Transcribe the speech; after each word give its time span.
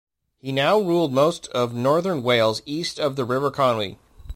He 0.39 0.51
now 0.51 0.79
ruled 0.79 1.13
most 1.13 1.45
of 1.49 1.75
northern 1.75 2.23
Wales 2.23 2.63
east 2.65 2.99
of 2.99 3.15
the 3.17 3.23
River 3.23 3.51
Conwy. 3.51 3.97